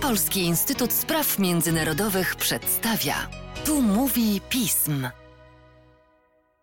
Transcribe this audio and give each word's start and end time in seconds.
Polski 0.00 0.40
Instytut 0.40 0.92
Spraw 0.92 1.38
Międzynarodowych 1.38 2.36
przedstawia. 2.36 3.14
Tu 3.64 3.82
mówi 3.82 4.40
pism. 4.48 5.08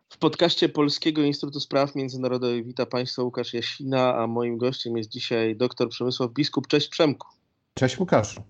W 0.10 0.18
podcaście 0.18 0.70
Polskiego 0.70 1.22
Instytutu 1.22 1.60
Spraw 1.60 1.96
Międzynarodowych 1.96 2.66
wita 2.66 2.86
Państwa 2.86 3.24
Łukasz 3.24 3.54
Jasina, 3.54 4.16
a 4.16 4.28
moim 4.28 4.58
gościem 4.58 4.98
jest 4.98 5.10
dzisiaj 5.10 5.56
dr 5.56 5.90
Przemysław 5.90 6.32
Biskup. 6.32 6.68
Cześć 6.68 6.88
Przemku. 6.88 7.28
Cześć 7.74 8.00
Łukaszu. 8.00 8.42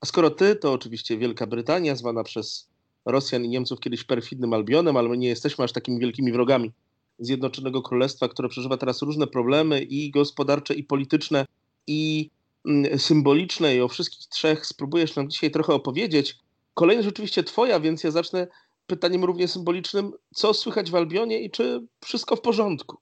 A 0.00 0.06
skoro 0.06 0.30
ty, 0.30 0.56
to 0.56 0.72
oczywiście 0.72 1.18
Wielka 1.18 1.46
Brytania, 1.46 1.96
zwana 1.96 2.24
przez 2.24 2.68
Rosjan 3.06 3.44
i 3.44 3.48
Niemców 3.48 3.80
kiedyś 3.80 4.04
perfidnym 4.04 4.52
Albionem, 4.52 4.96
ale 4.96 5.08
my 5.08 5.18
nie 5.18 5.28
jesteśmy 5.28 5.64
aż 5.64 5.72
takimi 5.72 6.00
wielkimi 6.00 6.32
wrogami 6.32 6.72
Zjednoczonego 7.18 7.82
Królestwa, 7.82 8.28
które 8.28 8.48
przeżywa 8.48 8.76
teraz 8.76 9.02
różne 9.02 9.26
problemy 9.26 9.80
i 9.80 10.10
gospodarcze, 10.10 10.74
i 10.74 10.84
polityczne, 10.84 11.46
i 11.86 12.30
mm, 12.68 12.98
symboliczne. 12.98 13.76
I 13.76 13.80
o 13.80 13.88
wszystkich 13.88 14.28
trzech 14.28 14.66
spróbujesz 14.66 15.16
nam 15.16 15.30
dzisiaj 15.30 15.50
trochę 15.50 15.74
opowiedzieć. 15.74 16.38
Kolejność 16.74 17.04
rzeczywiście 17.04 17.42
twoja, 17.42 17.80
więc 17.80 18.04
ja 18.04 18.10
zacznę 18.10 18.46
pytaniem 18.86 19.24
równie 19.24 19.48
symbolicznym. 19.48 20.12
Co 20.34 20.54
słychać 20.54 20.90
w 20.90 20.94
Albionie 20.94 21.40
i 21.42 21.50
czy 21.50 21.86
wszystko 22.04 22.36
w 22.36 22.40
porządku? 22.40 22.96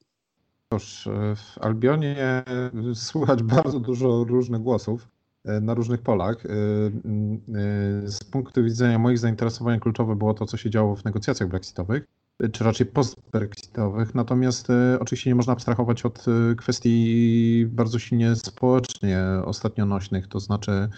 Cóż, 0.72 1.08
w 1.36 1.58
Albionie 1.58 2.44
słychać 2.94 3.42
bardzo 3.42 3.80
dużo 3.80 4.24
różnych 4.24 4.62
głosów 4.62 5.08
e, 5.44 5.60
na 5.60 5.74
różnych 5.74 6.02
polach. 6.02 6.46
E, 6.46 6.48
z 8.04 8.24
punktu 8.24 8.64
widzenia 8.64 8.98
moich 8.98 9.18
zainteresowań 9.18 9.80
kluczowe 9.80 10.16
było 10.16 10.34
to, 10.34 10.46
co 10.46 10.56
się 10.56 10.70
działo 10.70 10.96
w 10.96 11.04
negocjacjach 11.04 11.48
brexitowych 11.48 12.06
czy 12.52 12.64
raczej 12.64 12.86
post-brexitowych. 12.86 14.14
Natomiast 14.14 14.70
e, 14.70 14.98
oczywiście 15.00 15.30
nie 15.30 15.34
można 15.34 15.52
abstrahować 15.52 16.06
od 16.06 16.24
e, 16.28 16.54
kwestii 16.54 17.66
bardzo 17.70 17.98
silnie 17.98 18.36
społecznie 18.36 19.22
ostatnio 19.44 19.86
nośnych, 19.86 20.28
to 20.28 20.40
znaczy 20.40 20.88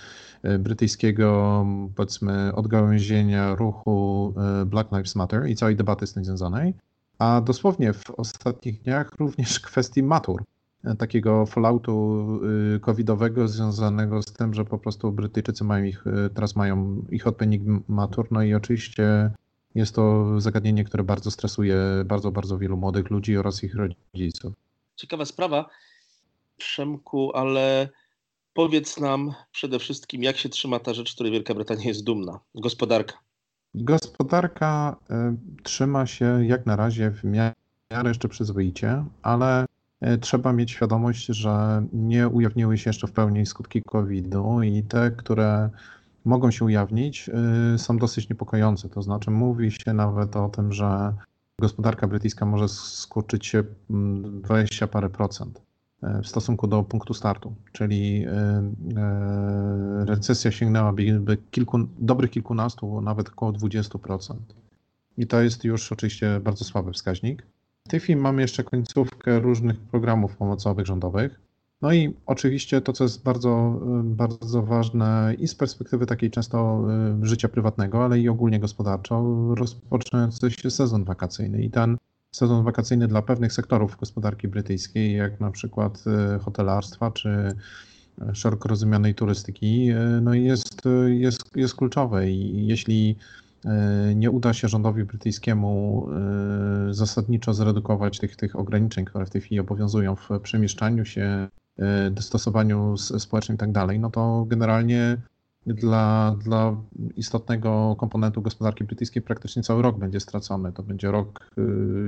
e, 0.43 0.59
brytyjskiego 0.59 1.67
powiedzmy 1.97 2.55
odgałęzienia 2.55 3.55
ruchu 3.55 4.35
Black 4.67 4.93
Lives 4.93 5.17
Matter 5.17 5.49
i 5.49 5.57
całej 5.57 5.77
debaty 5.77 6.07
z 6.07 6.13
tym 6.13 6.25
związanej, 6.25 6.75
a 7.19 7.41
dosłownie 7.41 7.93
w 7.93 8.11
ostatnich 8.11 8.83
dniach 8.83 9.13
również 9.19 9.61
kwestii 9.71 10.03
matur 10.03 10.45
takiego 10.99 11.47
falloutu 11.47 12.25
covidowego 12.81 13.49
związanego 13.49 14.23
z 14.23 14.33
tym, 14.33 14.55
że 14.55 14.65
po 14.65 14.79
prostu 14.79 15.13
Brytyjczycy 15.13 15.65
mają 15.65 15.85
ich, 15.85 16.05
teraz 16.35 16.57
mają 16.57 17.03
ich 17.11 17.27
odpowiednik 17.27 17.63
matur, 17.89 18.27
no 18.31 18.43
i 18.43 18.55
oczywiście 18.55 19.31
jest 19.79 19.95
to 19.95 20.41
zagadnienie, 20.41 20.85
które 20.85 21.05
bardzo 21.05 21.31
stresuje 21.31 21.77
bardzo, 22.05 22.33
bardzo 22.33 22.59
wielu 22.59 22.77
młodych 22.77 23.11
ludzi 23.11 23.37
oraz 23.37 23.65
ich 23.65 23.75
rodziców. 23.75 24.53
Ciekawa 24.97 25.25
sprawa, 25.25 25.69
Przemku, 26.57 27.37
ale 27.37 27.89
powiedz 28.55 29.01
nam 29.01 29.35
przede 29.53 29.79
wszystkim, 29.79 30.23
jak 30.23 30.37
się 30.37 30.49
trzyma 30.49 30.79
ta 30.79 30.95
rzecz, 30.95 31.15
której 31.15 31.33
Wielka 31.33 31.55
Brytania 31.55 31.85
jest 31.85 32.05
dumna, 32.05 32.41
gospodarka. 32.55 33.19
Gospodarka 33.75 34.97
y, 35.11 35.63
trzyma 35.63 36.07
się 36.07 36.47
jak 36.47 36.67
na 36.67 36.77
razie 36.77 37.11
w 37.11 37.25
miarę 37.25 37.55
jeszcze 38.05 38.29
przyzwoicie, 38.29 39.05
ale 39.23 39.67
y, 40.07 40.19
trzeba 40.19 40.53
mieć 40.53 40.71
świadomość, 40.71 41.27
że 41.27 41.87
nie 41.93 42.29
ujawniły 42.29 42.79
się 42.79 42.91
jeszcze 42.91 43.07
w 43.07 43.13
pełni 43.13 43.47
skutki 43.47 43.83
COVID-u 43.83 44.63
i 44.63 44.83
te, 44.83 45.11
które 45.11 45.71
mogą 46.29 46.51
się 46.51 46.65
ujawnić, 46.65 47.31
y, 47.75 47.79
są 47.79 47.99
dosyć 47.99 48.29
niepokojące. 48.29 48.89
To 48.89 49.03
znaczy, 49.03 49.31
mówi 49.31 49.71
się 49.71 49.93
nawet 49.93 50.37
o 50.37 50.49
tym, 50.49 50.73
że 50.73 51.15
gospodarka 51.61 52.07
brytyjska 52.09 52.47
może 52.47 52.69
skurczyć 52.69 53.47
się 53.47 53.65
20 53.91 54.85
mm, 54.85 54.93
parę 54.93 55.11
procent 55.11 55.63
y, 56.03 56.23
w 56.23 56.29
stosunku 56.29 56.67
do 56.67 56.83
punktu 56.83 57.15
startu, 57.15 57.55
czyli 57.73 58.27
y, 58.27 58.31
recesja 60.05 60.51
sięgnęłaby 60.51 61.39
kilku, 61.51 61.79
dobrych 61.99 62.31
kilkunastu, 62.31 63.01
nawet 63.01 63.29
około 63.29 63.53
20%. 63.53 64.35
I 65.19 65.27
to 65.27 65.43
jest 65.43 65.65
już 65.65 65.93
oczywiście 65.93 66.41
bardzo 66.41 66.65
słaby 66.65 66.93
wskaźnik. 66.93 67.47
W 67.87 67.91
tej 67.91 68.01
chwili 68.01 68.21
mamy 68.21 68.43
jeszcze 68.43 68.65
końcówkę 68.65 69.41
różnych 69.41 69.79
programów 69.81 70.37
pomocowych 70.37 70.87
rządowych. 70.87 71.48
No 71.83 71.93
i 71.93 72.15
oczywiście 72.27 72.81
to, 72.81 72.93
co 72.93 73.05
jest 73.05 73.23
bardzo, 73.23 73.81
bardzo 74.05 74.63
ważne 74.63 75.35
i 75.39 75.49
z 75.49 75.55
perspektywy 75.55 76.07
takiej 76.07 76.31
często 76.31 76.85
y, 77.23 77.27
życia 77.27 77.49
prywatnego, 77.49 78.05
ale 78.05 78.21
i 78.21 78.29
ogólnie 78.29 78.61
gospodarczo, 78.61 79.25
rozpoczynający 79.55 80.51
się 80.51 80.71
sezon 80.71 81.05
wakacyjny. 81.05 81.63
I 81.63 81.71
ten 81.71 81.97
sezon 82.33 82.65
wakacyjny 82.65 83.09
dla 83.09 83.23
pewnych 83.23 83.53
sektorów 83.53 83.97
gospodarki 83.97 84.49
brytyjskiej, 84.49 85.17
jak 85.17 85.41
na 85.41 85.51
przykład 85.51 86.05
y, 86.37 86.39
hotelarstwa 86.39 87.11
czy 87.11 87.29
y, 87.29 88.35
szeroko 88.35 88.69
rozumianej 88.69 89.15
turystyki, 89.15 89.89
no 90.23 90.35
jest, 90.35 90.83
jest, 91.07 91.57
jest 91.57 91.75
kluczowy. 91.75 92.31
I 92.31 92.67
jeśli 92.67 93.17
nie 94.15 94.31
uda 94.31 94.53
się 94.53 94.69
rządowi 94.69 95.05
brytyjskiemu 95.05 96.09
zasadniczo 96.91 97.55
zredukować 97.55 98.19
tych, 98.19 98.37
tych 98.37 98.57
ograniczeń, 98.57 99.05
które 99.05 99.27
w 99.27 99.31
tej 99.31 99.41
chwili 99.41 99.61
obowiązują 99.61 100.17
w 100.17 100.29
przemieszczaniu 100.43 101.05
się, 101.05 101.49
dostosowaniu 102.11 102.97
społecznym 102.97 103.55
i 103.55 103.59
tak 103.59 103.73
dalej, 103.73 104.01
no 104.01 104.11
to 104.11 104.45
generalnie 104.49 105.17
dla, 105.75 106.37
dla 106.45 106.77
istotnego 107.17 107.97
komponentu 107.99 108.43
gospodarki 108.43 108.85
brytyjskiej 108.85 109.23
praktycznie 109.23 109.63
cały 109.63 109.83
rok 109.83 109.99
będzie 109.99 110.21
stracony. 110.21 110.73
To 110.73 110.83
będzie 110.83 111.11
rok 111.11 111.51
e, 111.59 111.63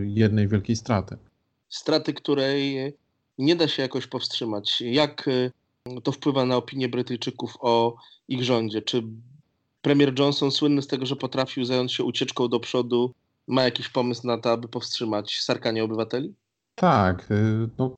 jednej 0.04 0.48
wielkiej 0.48 0.76
straty. 0.76 1.16
Straty, 1.68 2.14
której 2.14 2.92
nie 3.38 3.56
da 3.56 3.68
się 3.68 3.82
jakoś 3.82 4.06
powstrzymać. 4.06 4.80
Jak 4.80 5.28
e, 5.28 6.00
to 6.00 6.12
wpływa 6.12 6.44
na 6.44 6.56
opinię 6.56 6.88
Brytyjczyków 6.88 7.56
o 7.60 7.96
ich 8.28 8.44
rządzie? 8.44 8.82
Czy 8.82 9.02
premier 9.82 10.18
Johnson, 10.18 10.50
słynny 10.50 10.82
z 10.82 10.86
tego, 10.86 11.06
że 11.06 11.16
potrafił 11.16 11.64
zająć 11.64 11.92
się 11.92 12.04
ucieczką 12.04 12.48
do 12.48 12.60
przodu, 12.60 13.14
ma 13.46 13.62
jakiś 13.64 13.88
pomysł 13.88 14.26
na 14.26 14.38
to, 14.38 14.52
aby 14.52 14.68
powstrzymać 14.68 15.40
sarkanie 15.40 15.84
obywateli? 15.84 16.34
Tak. 16.74 17.28
No, 17.78 17.94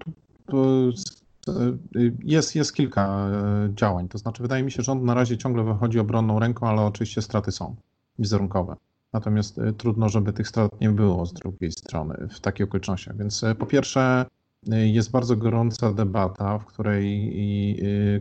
jest, 2.25 2.57
jest 2.57 2.75
kilka 2.75 3.29
e, 3.29 3.75
działań. 3.75 4.09
To 4.09 4.19
znaczy, 4.19 4.43
wydaje 4.43 4.63
mi 4.63 4.71
się, 4.71 4.77
że 4.77 4.83
rząd 4.83 5.03
na 5.03 5.15
razie 5.15 5.39
ciągle 5.39 5.65
wychodzi 5.65 5.99
obronną 5.99 6.39
ręką, 6.39 6.69
ale 6.69 6.83
oczywiście 6.83 7.23
straty 7.23 7.53
są 7.53 7.77
wizerunkowe. 8.19 8.77
Natomiast 9.13 9.59
e, 9.59 9.73
trudno, 9.73 10.09
żeby 10.09 10.33
tych 10.33 10.49
strat 10.49 10.81
nie 10.81 10.91
było 10.91 11.27
z 11.27 11.33
drugiej 11.33 11.73
strony 11.73 12.29
w 12.31 12.41
takich 12.41 12.67
okolicznościach. 12.67 13.17
Więc 13.17 13.45
e, 13.45 13.55
po 13.55 13.67
pierwsze, 13.67 14.27
jest 14.67 15.11
bardzo 15.11 15.37
gorąca 15.37 15.93
debata, 15.93 16.59
w 16.59 16.65
której, 16.65 17.37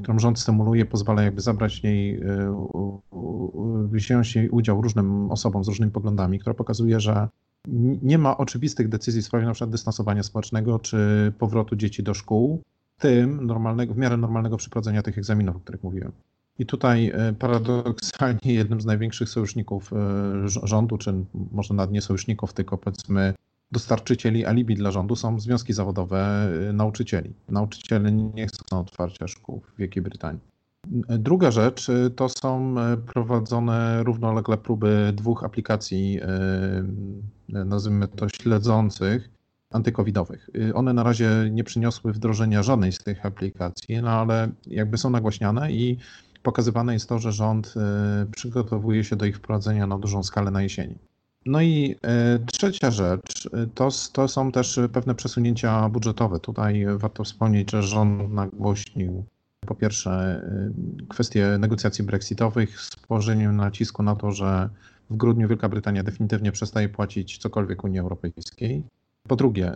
którą 0.03 0.19
rząd 0.19 0.39
stymuluje, 0.39 0.85
pozwala 0.85 1.21
jakby 1.21 1.41
zabrać 1.41 1.79
w 1.79 1.83
niej, 1.83 2.21
wziąć 3.91 4.35
jej 4.35 4.49
udział 4.49 4.81
różnym 4.81 5.31
osobom 5.31 5.63
z 5.63 5.67
różnymi 5.67 5.91
poglądami, 5.91 6.39
która 6.39 6.53
pokazuje, 6.53 6.99
że 6.99 7.27
nie 8.01 8.17
ma 8.17 8.37
oczywistych 8.37 8.89
decyzji 8.89 9.21
w 9.21 9.25
sprawie 9.25 9.51
przykład 9.51 9.69
dystansowania 9.69 10.23
społecznego 10.23 10.79
czy 10.79 11.33
powrotu 11.39 11.75
dzieci 11.75 12.03
do 12.03 12.13
szkół, 12.13 12.61
tym 13.01 13.45
normalnego, 13.45 13.93
w 13.93 13.97
miarę 13.97 14.17
normalnego 14.17 14.57
przeprowadzenia 14.57 15.01
tych 15.01 15.17
egzaminów, 15.17 15.55
o 15.55 15.59
których 15.59 15.83
mówiłem. 15.83 16.11
I 16.59 16.65
tutaj 16.65 17.11
e, 17.13 17.33
paradoksalnie 17.33 18.53
jednym 18.61 18.81
z 18.81 18.85
największych 18.85 19.29
sojuszników 19.29 19.93
e, 19.93 20.67
rządu, 20.67 20.97
czy 20.97 21.13
może 21.51 21.73
nawet 21.73 21.91
nie 21.91 22.01
sojuszników, 22.01 22.53
tylko 22.53 22.77
powiedzmy 22.77 23.33
dostarczycieli 23.71 24.45
alibi 24.45 24.75
dla 24.75 24.91
rządu 24.91 25.15
są 25.15 25.39
związki 25.39 25.73
zawodowe 25.73 26.49
e, 26.69 26.73
nauczycieli. 26.73 27.33
Nauczyciele 27.49 28.11
nie 28.11 28.47
chcą 28.47 28.79
otwarcia 28.79 29.27
szkół 29.27 29.61
w 29.61 29.77
Wielkiej 29.77 30.03
Brytanii. 30.03 30.41
Druga 31.09 31.51
rzecz 31.51 31.87
to 32.15 32.29
są 32.29 32.75
prowadzone 33.13 34.03
równolegle 34.03 34.57
próby 34.57 35.13
dwóch 35.15 35.43
aplikacji, 35.43 36.19
nazwijmy 37.49 38.07
to 38.07 38.29
śledzących, 38.29 39.29
antykowidowych. 39.71 40.49
Y, 40.55 40.73
one 40.73 40.93
na 40.93 41.03
razie 41.03 41.29
nie 41.51 41.63
przyniosły 41.63 42.13
wdrożenia 42.13 42.63
żadnej 42.63 42.91
z 42.91 42.97
tych 42.97 43.25
aplikacji, 43.25 44.01
no 44.01 44.09
ale 44.09 44.49
jakby 44.67 44.97
są 44.97 45.09
nagłaśniane 45.09 45.71
i 45.71 45.97
pokazywane 46.43 46.93
jest 46.93 47.09
to, 47.09 47.19
że 47.19 47.31
rząd 47.31 47.73
y, 48.23 48.31
przygotowuje 48.31 49.03
się 49.03 49.15
do 49.15 49.25
ich 49.25 49.37
wprowadzenia 49.37 49.87
na 49.87 49.97
dużą 49.97 50.23
skalę 50.23 50.51
na 50.51 50.61
jesieni. 50.61 50.95
No 51.45 51.61
i 51.61 51.95
y, 52.35 52.45
trzecia 52.45 52.91
rzecz 52.91 53.49
to, 53.75 53.89
to 54.13 54.27
są 54.27 54.51
też 54.51 54.79
pewne 54.93 55.15
przesunięcia 55.15 55.89
budżetowe. 55.89 56.39
Tutaj 56.39 56.85
warto 56.97 57.23
wspomnieć, 57.23 57.71
że 57.71 57.83
rząd 57.83 58.33
nagłośnił 58.33 59.25
po 59.67 59.75
pierwsze 59.75 60.41
kwestie 61.09 61.57
negocjacji 61.59 62.03
brexitowych 62.03 62.81
z 62.81 62.95
położeniem 62.95 63.55
nacisku 63.55 64.03
na 64.03 64.15
to, 64.15 64.31
że 64.31 64.69
w 65.09 65.17
grudniu 65.17 65.47
Wielka 65.47 65.69
Brytania 65.69 66.03
definitywnie 66.03 66.51
przestaje 66.51 66.89
płacić 66.89 67.37
cokolwiek 67.37 67.83
Unii 67.83 67.99
Europejskiej. 67.99 68.83
Po 69.27 69.35
drugie, 69.35 69.73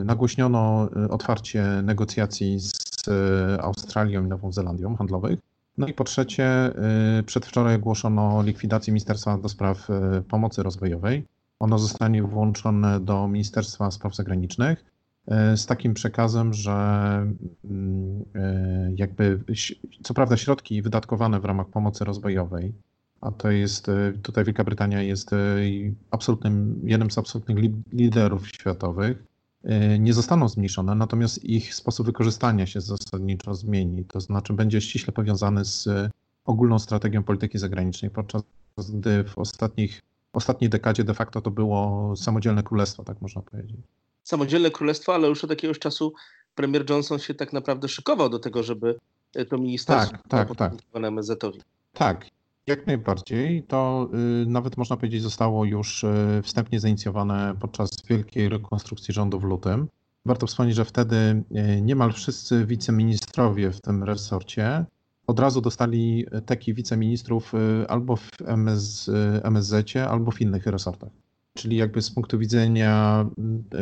y, 0.00 0.04
nagłośniono 0.04 0.88
y, 1.06 1.08
otwarcie 1.08 1.64
negocjacji 1.82 2.60
z 2.60 2.72
y, 3.08 3.62
Australią 3.62 4.24
i 4.24 4.28
Nową 4.28 4.52
Zelandią 4.52 4.96
handlowych. 4.96 5.40
No 5.78 5.86
i 5.86 5.94
po 5.94 6.04
trzecie, 6.04 6.70
przedwczoraj 7.26 7.74
ogłoszono 7.74 8.42
likwidację 8.42 8.92
Ministerstwa 8.92 9.38
do 9.38 9.48
Spraw 9.48 9.88
Pomocy 10.28 10.62
Rozwojowej. 10.62 11.24
Ono 11.60 11.78
zostanie 11.78 12.22
włączone 12.22 13.00
do 13.00 13.28
Ministerstwa 13.28 13.90
Spraw 13.90 14.14
Zagranicznych. 14.16 14.84
z 15.56 15.66
takim 15.66 15.94
przekazem, 15.94 16.54
że 16.54 16.72
mm, 17.64 18.24
jakby 18.96 19.40
co 20.02 20.14
prawda 20.14 20.36
środki 20.36 20.82
wydatkowane 20.82 21.40
w 21.40 21.44
ramach 21.44 21.68
pomocy 21.68 22.04
rozwojowej, 22.04 22.72
a 23.20 23.30
to 23.30 23.50
jest 23.50 23.86
tutaj 24.22 24.44
Wielka 24.44 24.64
Brytania 24.64 25.02
jest 25.02 25.30
absolutnym, 26.10 26.80
jednym 26.84 27.10
z 27.10 27.18
absolutnych 27.18 27.58
liderów 27.92 28.48
światowych, 28.48 29.22
nie 29.98 30.14
zostaną 30.14 30.48
zmniejszone, 30.48 30.94
natomiast 30.94 31.44
ich 31.44 31.74
sposób 31.74 32.06
wykorzystania 32.06 32.66
się 32.66 32.80
zasadniczo 32.80 33.54
zmieni. 33.54 34.04
To 34.04 34.20
znaczy 34.20 34.52
będzie 34.52 34.80
ściśle 34.80 35.12
powiązany 35.12 35.64
z 35.64 35.88
ogólną 36.44 36.78
strategią 36.78 37.22
polityki 37.22 37.58
zagranicznej, 37.58 38.10
podczas 38.10 38.42
gdy 38.94 39.24
w 39.24 39.38
ostatnich, 39.38 40.02
ostatniej 40.32 40.70
dekadzie 40.70 41.04
de 41.04 41.14
facto 41.14 41.40
to 41.40 41.50
było 41.50 42.12
samodzielne 42.16 42.62
królestwo, 42.62 43.04
tak 43.04 43.22
można 43.22 43.42
powiedzieć. 43.42 43.76
Samodzielne 44.24 44.70
królestwo, 44.70 45.14
ale 45.14 45.28
już 45.28 45.44
od 45.44 45.50
jakiegoś 45.50 45.78
czasu 45.78 46.12
premier 46.54 46.90
Johnson 46.90 47.18
się 47.18 47.34
tak 47.34 47.52
naprawdę 47.52 47.88
szykował 47.88 48.28
do 48.28 48.38
tego, 48.38 48.62
żeby 48.62 48.98
to 49.48 49.58
ministerstwo 49.58 50.16
tak, 50.28 50.48
tak, 50.56 50.56
tak. 50.56 50.72
MSZ-owi. 50.94 51.60
Tak, 51.92 52.26
jak 52.68 52.86
najbardziej. 52.86 53.62
To 53.62 54.10
y, 54.42 54.46
nawet 54.46 54.76
można 54.76 54.96
powiedzieć 54.96 55.22
zostało 55.22 55.64
już 55.64 56.04
y, 56.04 56.40
wstępnie 56.42 56.80
zainicjowane 56.80 57.54
podczas 57.60 57.90
wielkiej 58.08 58.48
rekonstrukcji 58.48 59.14
rządu 59.14 59.40
w 59.40 59.44
lutym. 59.44 59.88
Warto 60.26 60.46
wspomnieć, 60.46 60.76
że 60.76 60.84
wtedy 60.84 61.16
y, 61.16 61.82
niemal 61.82 62.12
wszyscy 62.12 62.66
wiceministrowie 62.66 63.70
w 63.70 63.80
tym 63.80 64.04
resorcie 64.04 64.84
od 65.26 65.40
razu 65.40 65.60
dostali 65.60 66.26
taki 66.46 66.74
wiceministrów 66.74 67.52
albo 67.88 68.16
w 68.16 68.30
MS, 68.46 69.10
MSZ, 69.42 69.96
albo 69.96 70.30
w 70.30 70.40
innych 70.40 70.66
resortach. 70.66 71.10
Czyli 71.54 71.76
jakby 71.76 72.02
z 72.02 72.10
punktu 72.10 72.38
widzenia 72.38 73.26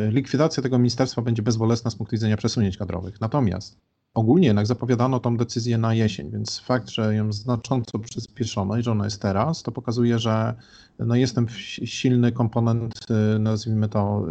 likwidacja 0.09 0.63
tego 0.63 0.77
ministerstwa 0.77 1.21
będzie 1.21 1.41
bezbolesna 1.41 1.91
z 1.91 1.95
punktu 1.95 2.11
widzenia 2.15 2.37
przesunięć 2.37 2.77
kadrowych. 2.77 3.21
Natomiast 3.21 3.79
Ogólnie 4.17 4.47
jednak 4.47 4.67
zapowiadano 4.67 5.19
tą 5.19 5.37
decyzję 5.37 5.77
na 5.77 5.93
jesień, 5.93 6.31
więc 6.31 6.59
fakt, 6.59 6.89
że 6.89 7.15
ją 7.15 7.33
znacząco 7.33 7.99
przyspieszono 7.99 8.77
i 8.77 8.83
że 8.83 8.91
ona 8.91 9.05
jest 9.05 9.21
teraz, 9.21 9.63
to 9.63 9.71
pokazuje, 9.71 10.19
że 10.19 10.53
no 10.99 11.15
jest 11.15 11.35
ten 11.35 11.47
silny 11.85 12.31
komponent, 12.31 12.93
y, 13.35 13.39
nazwijmy 13.39 13.89
to, 13.89 14.25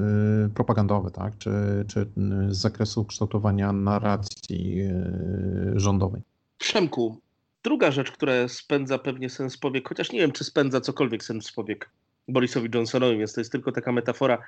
y, 0.47 0.49
propagandowy, 0.49 1.11
tak? 1.11 1.38
czy, 1.38 1.50
czy 1.88 2.00
y, 2.00 2.55
z 2.55 2.59
zakresu 2.59 3.05
kształtowania 3.05 3.73
narracji 3.73 4.79
rządowej. 5.75 6.23
Przemku, 6.59 7.21
druga 7.65 7.91
rzecz, 7.91 8.12
która 8.12 8.49
spędza 8.49 8.99
pewnie 8.99 9.31
sens 9.31 9.56
powiek, 9.56 9.89
chociaż 9.89 10.12
nie 10.12 10.21
wiem, 10.21 10.32
czy 10.32 10.44
spędza 10.44 10.81
cokolwiek 10.81 11.25
sens 11.25 11.53
powiek 11.53 11.91
Borisowi 12.29 12.69
Johnsonowi, 12.75 13.19
więc 13.19 13.32
to 13.32 13.41
jest 13.41 13.53
tylko 13.53 13.73
taka 13.73 13.93
metafora, 13.93 14.39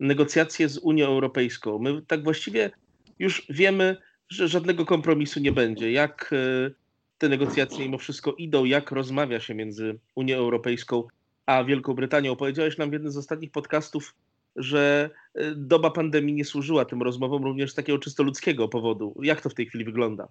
negocjacje 0.00 0.68
z 0.68 0.78
Unią 0.78 1.06
Europejską. 1.06 1.78
My 1.78 2.02
tak 2.02 2.24
właściwie 2.24 2.70
już 3.18 3.46
wiemy, 3.50 3.96
że 4.28 4.48
żadnego 4.48 4.84
kompromisu 4.84 5.40
nie 5.40 5.52
będzie. 5.52 5.92
Jak 5.92 6.30
e, 6.32 6.70
te 7.18 7.28
negocjacje 7.28 7.78
mimo 7.78 7.98
wszystko 7.98 8.32
idą, 8.32 8.64
jak 8.64 8.90
rozmawia 8.90 9.40
się 9.40 9.54
między 9.54 9.98
Unią 10.14 10.36
Europejską 10.36 11.04
a 11.46 11.64
Wielką 11.64 11.94
Brytanią. 11.94 12.36
Powiedziałeś 12.36 12.78
nam 12.78 12.90
w 12.90 12.92
jednym 12.92 13.12
z 13.12 13.16
ostatnich 13.16 13.50
podcastów, 13.50 14.14
że 14.56 15.10
e, 15.34 15.54
doba 15.54 15.90
pandemii 15.90 16.34
nie 16.34 16.44
służyła 16.44 16.84
tym 16.84 17.02
rozmowom 17.02 17.44
również 17.44 17.72
z 17.72 17.74
takiego 17.74 17.98
czysto 17.98 18.22
ludzkiego 18.22 18.68
powodu. 18.68 19.14
Jak 19.22 19.40
to 19.40 19.50
w 19.50 19.54
tej 19.54 19.66
chwili 19.66 19.84
wygląda? 19.84 20.28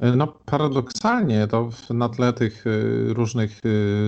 E, 0.00 0.16
no 0.16 0.26
paradoksalnie 0.26 1.46
to 1.46 1.70
na 1.90 2.08
tle 2.08 2.32
tych 2.32 2.64
różnych 3.08 3.60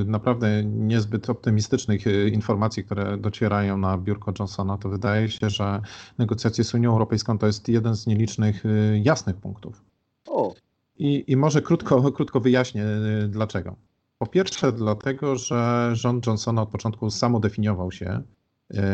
naprawdę 0.07 0.65
niezbyt 0.65 1.31
optymistycznych 1.31 2.05
informacji, 2.33 2.85
które 2.85 3.17
docierają 3.17 3.79
na 3.79 3.99
biurko 3.99 4.33
Johnsona, 4.39 4.79
to 4.79 4.89
wydaje 4.89 5.29
się, 5.29 5.51
że 5.51 5.81
negocjacje 6.19 6.65
z 6.65 6.75
Unią 6.75 6.93
Europejską 6.93 7.39
to 7.39 7.47
jest 7.47 7.69
jeden 7.69 7.97
z 7.97 8.07
nielicznych 8.07 8.65
jasnych 9.03 9.37
punktów. 9.37 9.85
O. 10.29 10.55
I, 10.99 11.25
i 11.27 11.37
może 11.37 11.63
krótko, 11.63 12.13
krótko 12.13 12.41
wyjaśnię 12.41 12.85
dlaczego. 13.29 13.77
Po 14.19 14.27
pierwsze 14.27 14.73
dlatego, 14.73 15.37
że 15.37 15.91
rząd 15.93 16.27
Johnsona 16.27 16.63
od 16.63 16.69
początku 16.69 17.11
samodefiniował 17.11 17.93
się 17.93 18.23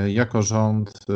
jako 0.09 0.43
rząd 0.43 1.07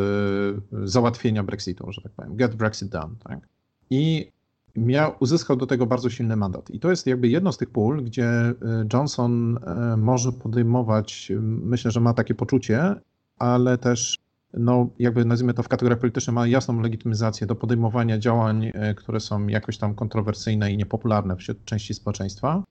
załatwienia 0.84 1.42
Brexitu, 1.42 1.92
że 1.92 2.02
tak 2.02 2.12
powiem, 2.12 2.36
get 2.36 2.54
Brexit 2.54 2.88
done. 2.88 3.14
Tak? 3.24 3.48
I 3.90 4.32
miał, 4.76 5.12
uzyskał 5.20 5.56
do 5.56 5.66
tego 5.66 5.86
bardzo 5.86 6.10
silny 6.10 6.36
mandat. 6.36 6.70
I 6.70 6.80
to 6.80 6.90
jest 6.90 7.06
jakby 7.06 7.28
jedno 7.28 7.52
z 7.52 7.58
tych 7.58 7.70
pól, 7.70 8.04
gdzie 8.04 8.26
e, 8.26 8.54
Johnson 8.92 9.58
e, 9.66 9.96
może 9.96 10.32
podejmować, 10.32 11.32
myślę, 11.42 11.90
że 11.90 12.00
ma 12.00 12.14
takie 12.14 12.34
poczucie, 12.34 12.94
ale 13.38 13.78
też, 13.78 14.18
no, 14.54 14.88
jakby 14.98 15.24
nazwijmy 15.24 15.54
to 15.54 15.62
w 15.62 15.68
kategoriach 15.68 15.98
politycznych, 15.98 16.34
ma 16.34 16.46
jasną 16.46 16.80
legitymizację 16.80 17.46
do 17.46 17.54
podejmowania 17.54 18.18
działań, 18.18 18.70
e, 18.74 18.94
które 18.94 19.20
są 19.20 19.46
jakoś 19.46 19.78
tam 19.78 19.94
kontrowersyjne 19.94 20.72
i 20.72 20.76
niepopularne 20.76 21.36
wśród 21.36 21.64
części 21.64 21.94
społeczeństwa, 21.94 22.62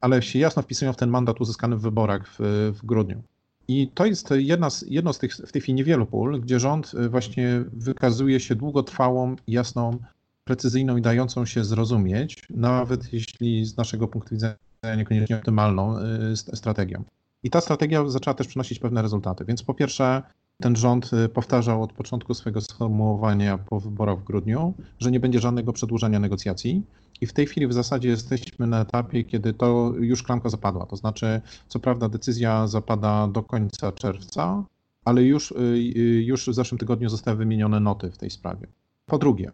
ale 0.00 0.22
się 0.22 0.38
jasno 0.38 0.62
wpisują 0.62 0.92
w 0.92 0.96
ten 0.96 1.10
mandat 1.10 1.40
uzyskany 1.40 1.76
w 1.76 1.80
wyborach 1.80 2.28
w, 2.38 2.72
w 2.74 2.86
grudniu. 2.86 3.22
I 3.68 3.88
to 3.94 4.06
jest 4.06 4.30
jedna 4.36 4.70
z, 4.70 4.84
jedno 4.88 5.12
z 5.12 5.18
tych 5.18 5.34
w 5.34 5.52
tej 5.52 5.62
chwili 5.62 5.74
niewielu 5.74 6.06
pól, 6.06 6.40
gdzie 6.40 6.60
rząd 6.60 6.92
właśnie 7.10 7.64
wykazuje 7.72 8.40
się 8.40 8.54
długotrwałą, 8.54 9.36
jasną 9.46 9.98
precyzyjną 10.44 10.96
i 10.96 11.02
dającą 11.02 11.46
się 11.46 11.64
zrozumieć, 11.64 12.46
nawet 12.50 13.12
jeśli 13.12 13.64
z 13.64 13.76
naszego 13.76 14.08
punktu 14.08 14.34
widzenia 14.34 14.56
niekoniecznie 14.96 15.36
optymalną 15.36 15.98
y, 15.98 16.36
strategią. 16.36 17.04
I 17.42 17.50
ta 17.50 17.60
strategia 17.60 18.08
zaczęła 18.08 18.34
też 18.34 18.46
przynosić 18.46 18.78
pewne 18.78 19.02
rezultaty. 19.02 19.44
Więc 19.44 19.62
po 19.62 19.74
pierwsze, 19.74 20.22
ten 20.60 20.76
rząd 20.76 21.10
y, 21.12 21.28
powtarzał 21.28 21.82
od 21.82 21.92
początku 21.92 22.34
swojego 22.34 22.60
sformułowania 22.60 23.58
po 23.58 23.80
wyborach 23.80 24.18
w 24.18 24.24
grudniu, 24.24 24.74
że 24.98 25.10
nie 25.10 25.20
będzie 25.20 25.40
żadnego 25.40 25.72
przedłużania 25.72 26.18
negocjacji. 26.18 26.82
I 27.20 27.26
w 27.26 27.32
tej 27.32 27.46
chwili 27.46 27.66
w 27.66 27.72
zasadzie 27.72 28.08
jesteśmy 28.08 28.66
na 28.66 28.80
etapie, 28.80 29.24
kiedy 29.24 29.52
to 29.52 29.92
już 30.00 30.22
klamka 30.22 30.48
zapadła. 30.48 30.86
To 30.86 30.96
znaczy, 30.96 31.40
co 31.68 31.80
prawda 31.80 32.08
decyzja 32.08 32.66
zapada 32.66 33.28
do 33.28 33.42
końca 33.42 33.92
czerwca, 33.92 34.64
ale 35.04 35.22
już, 35.22 35.50
y, 35.50 35.78
już 36.24 36.48
w 36.48 36.54
zeszłym 36.54 36.78
tygodniu 36.78 37.08
zostały 37.08 37.36
wymienione 37.36 37.80
noty 37.80 38.10
w 38.10 38.18
tej 38.18 38.30
sprawie. 38.30 38.66
Po 39.06 39.18
drugie, 39.18 39.52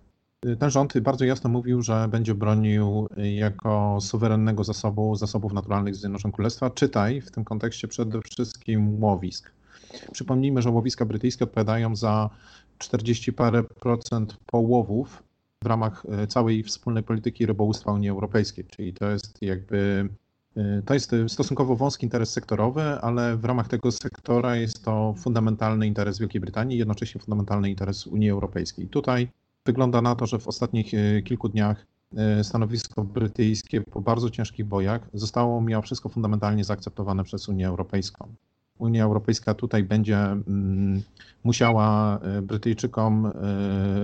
ten 0.59 0.71
rząd 0.71 0.99
bardzo 0.99 1.25
jasno 1.25 1.51
mówił, 1.51 1.83
że 1.83 2.09
będzie 2.11 2.35
bronił 2.35 3.09
jako 3.17 3.99
suwerennego 4.01 4.65
zasobu 4.65 5.17
zasobów 5.17 5.53
naturalnych 5.53 5.95
Zjednoczonego 5.95 6.37
Królestwa. 6.37 6.71
Czytaj 6.71 7.21
w 7.21 7.31
tym 7.31 7.45
kontekście 7.45 7.89
przede 7.89 8.21
wszystkim 8.23 9.05
łowisk. 9.05 9.51
Przypomnijmy, 10.13 10.63
że 10.63 10.71
łowiska 10.71 11.05
brytyjskie 11.05 11.45
odpowiadają 11.45 11.97
za 11.97 12.31
40 12.79 13.33
parę 13.33 13.63
procent 13.65 14.37
połowów 14.47 15.23
w 15.65 15.67
ramach 15.67 16.07
e, 16.09 16.27
całej 16.27 16.63
wspólnej 16.63 17.03
polityki 17.03 17.47
rybołówstwa 17.47 17.93
Unii 17.93 18.09
Europejskiej, 18.09 18.65
czyli 18.65 18.95
to 18.95 19.11
jest 19.11 19.43
jakby 19.43 20.09
e, 20.57 20.83
to 20.83 20.95
jest 20.95 21.15
stosunkowo 21.29 21.77
wąski 21.77 22.07
interes 22.07 22.33
sektorowy, 22.33 22.83
ale 22.83 23.37
w 23.37 23.45
ramach 23.45 23.69
tego 23.69 23.93
sektora 23.93 24.57
jest 24.57 24.85
to 24.85 25.15
fundamentalny 25.19 25.87
interes 25.87 26.19
Wielkiej 26.19 26.41
Brytanii, 26.41 26.79
jednocześnie 26.79 27.21
fundamentalny 27.21 27.71
interes 27.71 28.07
Unii 28.07 28.31
Europejskiej. 28.31 28.87
Tutaj 28.87 29.29
Wygląda 29.69 30.03
na 30.03 30.15
to, 30.15 30.27
że 30.27 30.39
w 30.39 30.49
ostatnich 30.49 30.95
e, 30.95 31.23
kilku 31.23 31.49
dniach 31.49 31.87
e, 32.17 32.45
stanowisko 32.45 33.05
brytyjskie 33.05 33.81
po 33.81 34.01
bardzo 34.01 34.31
ciężkich 34.31 34.67
bojach 34.67 35.09
zostało 35.15 35.61
mimo 35.61 35.83
wszystko 35.83 36.09
fundamentalnie 36.09 36.65
zaakceptowane 36.65 37.25
przez 37.25 37.49
Unię 37.49 37.69
Europejską. 37.69 38.35
Unia 38.79 39.05
Europejska 39.05 39.55
tutaj 39.55 39.85
będzie 39.85 40.19
mm, 40.19 41.03
musiała 41.45 42.19
e, 42.19 42.43
Brytyjczykom 42.43 43.33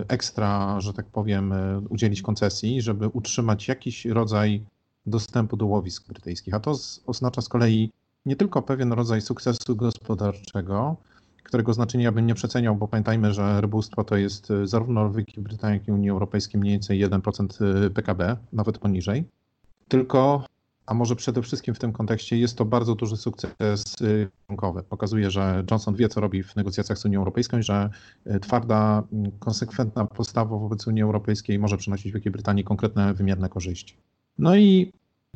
ekstra, 0.09 0.81
że 0.81 0.93
tak 0.93 1.07
powiem, 1.07 1.55
udzielić 1.89 2.23
koncesji, 2.23 2.83
żeby 2.83 3.09
utrzymać 3.09 3.69
jakiś 3.69 4.05
rodzaj 4.05 4.65
dostępu 5.07 5.57
do 5.57 5.67
łowisk 5.67 6.09
brytyjskich. 6.09 6.55
A 6.55 6.61
to 6.61 6.75
oznacza 7.07 7.43
z 7.43 7.49
kolei 7.49 7.91
nie 8.27 8.37
tylko 8.37 8.63
pewien 8.63 8.93
rodzaj 8.93 9.21
sukcesu 9.21 9.77
gospodarczego, 9.77 10.97
którego 11.45 11.73
znaczenia 11.75 12.13
bym 12.13 12.27
nie 12.27 12.35
przeceniał, 12.35 12.77
bo 12.77 12.89
pamiętajmy, 12.89 13.33
że 13.35 13.61
rybóstwo 13.61 14.05
to 14.05 14.17
jest 14.17 14.51
y, 14.51 14.67
zarówno 14.67 15.09
w 15.09 15.17
Wielkiej 15.17 15.45
Brytanii, 15.45 15.79
jak 15.79 15.89
i 15.89 15.93
Unii 15.93 16.11
Europejskiej 16.11 16.61
mniej 16.61 16.73
więcej 16.73 17.07
1% 17.07 17.91
PKB, 17.91 18.37
nawet 18.53 18.79
poniżej. 18.79 19.25
Tylko, 19.89 20.45
a 20.87 20.95
może 20.95 21.17
przede 21.17 21.43
wszystkim 21.43 21.75
w 21.75 21.79
tym 21.79 21.93
kontekście 21.93 22.39
jest 22.39 22.59
to 22.59 22.65
bardzo 22.65 22.95
duży 22.95 23.17
sukces 23.17 23.55
y, 24.01 24.29
rynkowy. 24.49 24.83
Pokazuje, 24.83 25.31
że 25.31 25.65
Johnson 25.71 25.95
wie, 25.95 26.09
co 26.09 26.21
robi 26.21 26.43
w 26.43 26.57
negocjacjach 26.57 26.99
z 26.99 27.05
Unią 27.05 27.19
Europejską 27.19 27.59
i 27.59 27.63
że 27.63 27.91
y, 28.27 28.41
twarda, 28.41 29.03
mm, 29.13 29.31
konsekwentna 29.39 30.05
postawa 30.05 30.59
wobec 30.59 30.87
Unii 30.87 31.03
Europejskiej 31.03 31.59
może 31.59 31.77
przynosić 31.77 32.13
Wielkiej 32.13 32.33
Brytanii 32.33 32.65
konkretne, 32.65 33.15
wymierne 33.15 33.49
korzyści. 33.49 33.97
No 34.39 34.57
i 34.57 34.93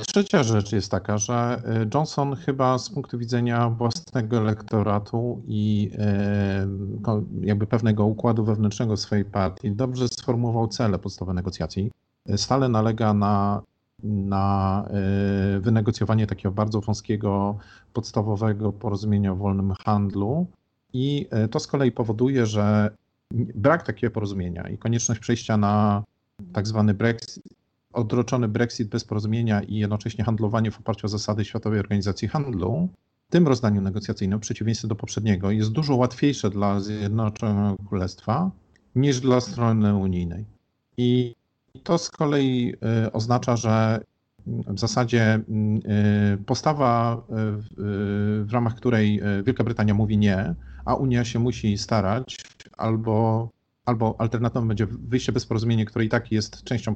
Trzecia 0.06 0.42
rzecz 0.42 0.72
jest 0.72 0.90
taka, 0.90 1.18
że 1.18 1.62
y, 1.82 1.88
Johnson 1.94 2.36
chyba 2.36 2.78
z 2.78 2.90
punktu 2.90 3.18
widzenia 3.18 3.70
własnego 3.70 4.38
elektoratu 4.38 5.42
i 5.46 5.90
y, 7.42 7.46
jakby 7.46 7.66
pewnego 7.66 8.04
układu 8.04 8.44
wewnętrznego 8.44 8.96
swojej 8.96 9.24
partii 9.24 9.70
dobrze 9.70 10.08
sformułował 10.08 10.68
cele 10.68 10.98
podstawowe 10.98 11.34
negocjacji. 11.34 11.90
Stale 12.36 12.68
nalega 12.68 13.14
na, 13.14 13.62
na 14.02 14.84
wynegocjowanie 15.60 16.26
takiego 16.26 16.52
bardzo 16.52 16.80
wąskiego, 16.80 17.58
podstawowego 17.92 18.72
porozumienia 18.72 19.32
o 19.32 19.36
wolnym 19.36 19.72
handlu 19.84 20.46
i 20.92 21.28
to 21.50 21.60
z 21.60 21.66
kolei 21.66 21.92
powoduje, 21.92 22.46
że 22.46 22.90
brak 23.34 23.82
takiego 23.82 24.14
porozumienia 24.14 24.68
i 24.68 24.78
konieczność 24.78 25.20
przejścia 25.20 25.56
na 25.56 26.02
tak 26.52 26.66
zwany 26.66 26.94
Brexit, 26.94 27.57
odroczony 27.92 28.48
Brexit 28.48 28.88
bez 28.88 29.04
porozumienia 29.04 29.62
i 29.62 29.74
jednocześnie 29.74 30.24
handlowanie 30.24 30.70
w 30.70 30.80
oparciu 30.80 31.06
o 31.06 31.08
zasady 31.08 31.44
Światowej 31.44 31.80
Organizacji 31.80 32.28
Handlu, 32.28 32.88
w 33.28 33.30
tym 33.30 33.48
rozdaniu 33.48 33.80
negocjacyjnym, 33.80 34.38
w 34.38 34.42
przeciwieństwie 34.42 34.88
do 34.88 34.96
poprzedniego, 34.96 35.50
jest 35.50 35.72
dużo 35.72 35.96
łatwiejsze 35.96 36.50
dla 36.50 36.80
Zjednoczonego 36.80 37.76
Królestwa 37.88 38.50
niż 38.94 39.20
dla 39.20 39.40
strony 39.40 39.94
unijnej. 39.94 40.44
I 40.96 41.34
to 41.82 41.98
z 41.98 42.10
kolei 42.10 42.74
y, 43.06 43.12
oznacza, 43.12 43.56
że 43.56 44.00
w 44.46 44.78
zasadzie 44.78 45.40
y, 46.34 46.44
postawa, 46.44 47.16
y, 47.16 47.24
w 48.44 48.48
ramach 48.50 48.74
której 48.74 49.20
Wielka 49.44 49.64
Brytania 49.64 49.94
mówi 49.94 50.18
nie, 50.18 50.54
a 50.84 50.94
Unia 50.94 51.24
się 51.24 51.38
musi 51.38 51.78
starać, 51.78 52.36
albo, 52.76 53.48
albo 53.88 54.14
alternatywą 54.18 54.68
będzie 54.68 54.86
wyjście 54.86 55.32
bez 55.32 55.46
porozumienia, 55.46 55.84
które 55.84 56.04
i 56.04 56.08
tak 56.08 56.32
jest 56.32 56.64
częścią, 56.64 56.94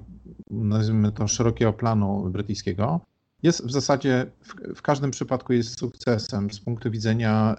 nazwijmy 0.51 1.13
to, 1.13 1.29
szerokiego 1.29 1.73
planu 1.73 2.31
brytyjskiego, 2.31 3.01
jest 3.43 3.67
w 3.67 3.71
zasadzie 3.71 4.27
w, 4.41 4.77
w, 4.79 4.83
każdym 4.83 5.11
przypadku 5.11 5.53
jest 5.53 5.79
sukcesem 5.79 6.51
z 6.51 6.61
punktu 6.61 6.91
widzenia 6.91 7.57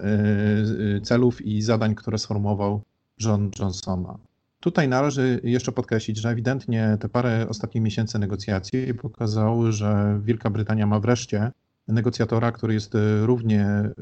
celów 1.03 1.41
i 1.41 1.61
zadań, 1.61 1.95
które 1.95 2.17
sformułował 2.17 2.81
rząd 3.17 3.59
Johnsona. 3.59 4.17
Tutaj 4.59 4.87
należy 4.87 5.41
jeszcze 5.43 5.71
podkreślić, 5.71 6.17
że 6.17 6.29
ewidentnie 6.29 6.97
te 6.99 7.09
parę 7.09 7.47
ostatnich 7.49 7.83
miesięcy 7.83 8.19
negocjacji 8.19 8.93
pokazały, 8.93 9.71
że 9.71 10.19
Wielka 10.23 10.49
Brytania 10.49 10.87
ma 10.87 10.99
wreszcie 10.99 11.51
negocjatora, 11.87 12.51
który 12.51 12.73
jest 12.73 12.93
równie 13.21 13.65
e, 13.65 13.93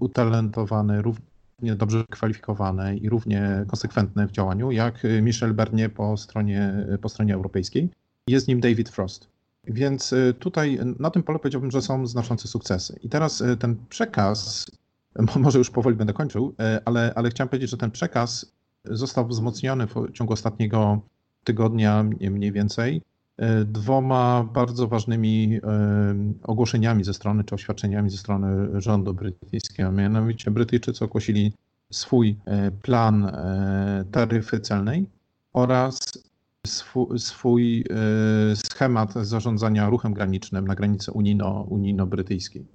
utalentowany, 0.00 1.02
równie 1.02 1.35
dobrze 1.62 2.04
kwalifikowany 2.10 2.96
i 2.96 3.08
równie 3.08 3.64
konsekwentny 3.68 4.26
w 4.26 4.32
działaniu, 4.32 4.70
jak 4.70 5.02
Michel 5.22 5.54
Barnier 5.54 5.92
po 5.92 6.16
stronie, 6.16 6.86
po 7.00 7.08
stronie 7.08 7.34
europejskiej. 7.34 7.90
Jest 8.28 8.48
nim 8.48 8.60
David 8.60 8.88
Frost. 8.88 9.28
Więc 9.64 10.12
e, 10.12 10.34
tutaj 10.34 10.78
na 10.98 11.10
tym 11.10 11.22
polu 11.22 11.38
powiedziałbym, 11.38 11.70
że 11.70 11.82
są 11.82 12.06
znaczące 12.06 12.48
sukcesy. 12.48 12.98
I 13.02 13.08
teraz 13.08 13.42
ten 13.58 13.76
przekaz, 13.88 14.70
może 15.36 15.58
już 15.58 15.70
powoli 15.70 15.96
będę 15.96 16.12
kończył, 16.12 16.54
ale, 16.84 17.12
ale 17.14 17.30
chciałem 17.30 17.48
powiedzieć, 17.48 17.70
że 17.70 17.76
ten 17.76 17.90
przekaz 17.90 18.52
został 18.84 19.26
wzmocniony 19.26 19.86
w 19.86 20.12
ciągu 20.12 20.32
ostatniego 20.32 21.00
tygodnia 21.44 22.02
mniej 22.20 22.52
więcej 22.52 23.02
dwoma 23.64 24.48
bardzo 24.52 24.88
ważnymi 24.88 25.60
e, 25.62 26.16
ogłoszeniami 26.42 27.04
ze 27.04 27.14
strony, 27.14 27.44
czy 27.44 27.54
oświadczeniami 27.54 28.10
ze 28.10 28.16
strony 28.16 28.80
rządu 28.80 29.14
brytyjskiego. 29.14 29.92
Mianowicie 29.92 30.50
Brytyjczycy 30.50 31.04
ogłosili 31.04 31.52
swój 31.92 32.36
e, 32.44 32.70
plan 32.70 33.32
taryfy 34.12 34.60
celnej 34.60 35.06
oraz 35.52 35.98
swój, 37.18 37.84
schemat 38.54 39.12
zarządzania 39.12 39.88
ruchem 39.88 40.14
granicznym 40.14 40.66
na 40.66 40.74
granicy 40.74 41.12
unijno, 41.12 41.66
unijno-brytyjskiej. 41.68 42.66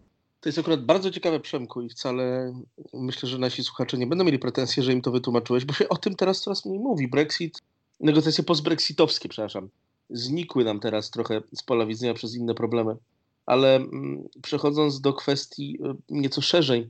To 0.41 0.49
jest 0.49 0.59
akurat 0.59 0.85
bardzo 0.85 1.11
ciekawe, 1.11 1.39
Przemku, 1.39 1.81
i 1.81 1.89
wcale 1.89 2.53
myślę, 2.93 3.29
że 3.29 3.37
nasi 3.37 3.63
słuchacze 3.63 3.97
nie 3.97 4.07
będą 4.07 4.23
mieli 4.23 4.39
pretensji, 4.39 4.83
że 4.83 4.93
im 4.93 5.01
to 5.01 5.11
wytłumaczyłeś, 5.11 5.65
bo 5.65 5.73
się 5.73 5.89
o 5.89 5.97
tym 5.97 6.15
teraz 6.15 6.41
coraz 6.41 6.65
mniej 6.65 6.79
mówi. 6.79 7.07
Brexit, 7.07 7.61
negocjacje 7.99 8.43
postbrexitowskie, 8.43 9.29
przepraszam, 9.29 9.69
znikły 10.11 10.63
nam 10.63 10.79
teraz 10.79 11.09
trochę 11.09 11.41
z 11.55 11.63
pola 11.63 11.85
widzenia 11.85 12.13
przez 12.13 12.35
inne 12.35 12.55
problemy. 12.55 12.95
Ale 13.45 13.75
mm, 13.75 14.29
przechodząc 14.41 15.01
do 15.01 15.13
kwestii 15.13 15.79
y, 15.85 15.95
nieco 16.09 16.41
szerzej 16.41 16.89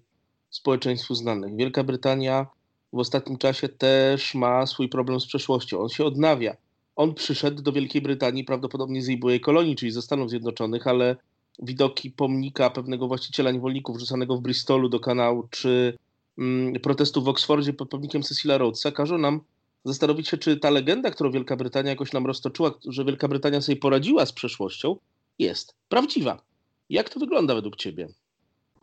społeczeństwu 0.49 1.15
znanych, 1.15 1.55
Wielka 1.55 1.83
Brytania 1.83 2.47
w 2.93 2.99
ostatnim 2.99 3.37
czasie 3.37 3.69
też 3.69 4.35
ma 4.35 4.65
swój 4.65 4.89
problem 4.89 5.19
z 5.19 5.25
przeszłością. 5.25 5.79
On 5.79 5.89
się 5.89 6.05
odnawia. 6.05 6.55
On 6.95 7.13
przyszedł 7.13 7.61
do 7.61 7.71
Wielkiej 7.71 8.01
Brytanii 8.01 8.43
prawdopodobnie 8.43 9.01
z 9.01 9.07
jej 9.07 9.17
byłej 9.17 9.39
kolonii, 9.39 9.75
czyli 9.75 9.91
ze 9.91 10.01
Stanów 10.01 10.29
Zjednoczonych, 10.29 10.87
ale 10.87 11.15
widoki 11.59 12.11
pomnika 12.11 12.69
pewnego 12.69 13.07
właściciela 13.07 13.51
niewolników 13.51 13.99
rzucanego 13.99 14.37
w 14.37 14.41
Bristolu 14.41 14.89
do 14.89 14.99
kanału, 14.99 15.47
czy 15.49 15.97
mm, 16.37 16.73
protestów 16.73 17.23
w 17.23 17.27
Oksfordzie 17.27 17.73
pod 17.73 17.89
pomnikiem 17.89 18.23
Cecila 18.23 18.57
Rhodesa 18.57 18.91
każą 18.91 19.17
nam 19.17 19.41
zastanowić 19.85 20.27
się, 20.27 20.37
czy 20.37 20.57
ta 20.57 20.69
legenda, 20.69 21.11
którą 21.11 21.31
Wielka 21.31 21.55
Brytania 21.55 21.89
jakoś 21.89 22.13
nam 22.13 22.25
roztoczyła, 22.25 22.71
że 22.87 23.05
Wielka 23.05 23.27
Brytania 23.27 23.61
sobie 23.61 23.75
poradziła 23.75 24.25
z 24.25 24.31
przeszłością, 24.31 24.95
jest 25.39 25.75
prawdziwa. 25.89 26.41
Jak 26.89 27.09
to 27.09 27.19
wygląda 27.19 27.55
według 27.55 27.75
Ciebie? 27.75 28.07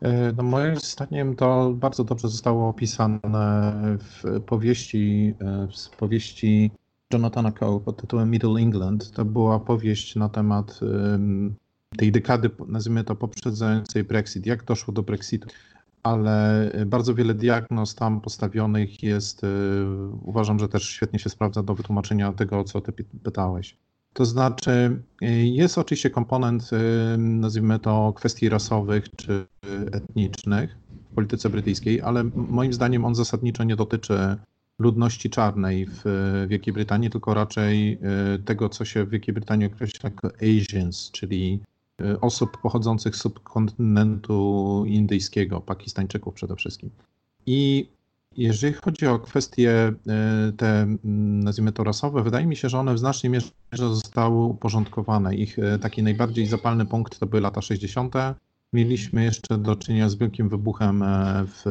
E, 0.03 0.33
no 0.37 0.43
moim 0.43 0.77
zdaniem 0.77 1.37
to 1.37 1.73
bardzo 1.75 2.05
dobrze 2.05 2.29
zostało 2.29 2.69
opisane 2.69 3.99
w 3.99 4.41
powieści, 4.41 5.35
e, 5.41 5.69
w 5.93 5.97
powieści 5.97 6.71
Jonathana 7.13 7.53
Coe 7.53 7.81
pod 7.81 7.97
tytułem 7.97 8.31
Middle 8.31 8.61
England. 8.61 9.11
To 9.11 9.25
była 9.25 9.61
powieść 9.61 10.17
na 10.17 10.29
temat 10.29 10.81
tej 11.97 12.13
dekady, 12.13 12.51
nazwijmy 12.67 13.05
to 13.05 13.17
poprzedzającej 13.17 14.05
Brexit, 14.05 14.47
jak 14.47 14.65
doszło 14.65 14.95
do 14.95 15.03
Brexitu. 15.03 15.49
Ale 16.09 16.71
bardzo 16.87 17.15
wiele 17.15 17.35
diagnoz 17.35 17.95
tam 17.95 18.21
postawionych 18.21 19.03
jest, 19.03 19.45
y, 19.45 19.47
uważam, 20.23 20.59
że 20.59 20.69
też 20.69 20.83
świetnie 20.89 21.19
się 21.19 21.31
sprawdza 21.31 21.63
do 21.63 21.75
wytłumaczenia 21.75 22.33
tego, 22.33 22.65
co 22.65 22.81
ty 22.81 22.93
pytałeś. 23.23 23.77
To 24.13 24.25
znaczy, 24.25 25.03
y, 25.23 25.27
jest 25.47 25.79
oczywiście 25.79 26.11
komponent, 26.11 26.71
y, 26.73 27.19
nazwijmy 27.19 27.79
to, 27.79 28.13
kwestii 28.17 28.49
rasowych 28.49 29.05
czy 29.17 29.47
etnicznych 29.93 30.77
w 31.11 31.15
polityce 31.15 31.51
brytyjskiej, 31.51 32.01
ale 32.01 32.25
moim 32.35 32.73
zdaniem 32.73 33.05
on 33.05 33.15
zasadniczo 33.15 33.65
nie 33.65 33.77
dotyczy 33.77 34.37
ludności 34.79 35.31
czarnej 35.31 35.87
w 35.87 36.05
Wielkiej 36.49 36.75
Brytanii, 36.75 37.11
tylko 37.11 37.35
raczej 37.35 37.99
tego, 38.45 38.69
co 38.69 38.85
się 38.85 39.05
w 39.05 39.11
Wielkiej 39.11 39.35
Brytanii 39.35 39.67
określa 39.67 40.11
jako 40.11 40.31
Asians, 40.43 41.11
czyli 41.11 41.61
osób 42.21 42.59
pochodzących 42.63 43.17
z 43.17 43.21
subkontynentu 43.21 44.85
indyjskiego, 44.87 45.61
Pakistańczyków 45.61 46.35
przede 46.35 46.57
wszystkim. 46.57 46.91
I 47.47 47.89
jeżeli 48.37 48.75
chodzi 48.75 49.07
o 49.07 49.19
kwestie 49.19 49.93
y, 50.49 50.53
te, 50.53 50.83
mm, 50.83 51.41
nazwijmy 51.41 51.73
to 51.73 51.85
rasowe, 51.85 52.23
wydaje 52.23 52.47
mi 52.47 52.57
się, 52.57 52.69
że 52.69 52.79
one 52.79 52.95
w 52.95 52.99
znacznej 52.99 53.33
mierze 53.33 53.49
zostały 53.73 54.45
uporządkowane. 54.45 55.37
Ich 55.37 55.59
y, 55.59 55.79
taki 55.79 56.03
najbardziej 56.03 56.47
zapalny 56.47 56.87
punkt 56.87 57.19
to 57.19 57.27
były 57.27 57.43
lata 57.43 57.63
60. 57.63 58.15
Mieliśmy 58.73 59.25
jeszcze 59.25 59.59
do 59.59 59.77
czynienia 59.77 60.09
z 60.09 60.15
wielkim 60.15 60.49
wybuchem 60.49 61.03
e, 61.03 61.45
w 61.47 61.65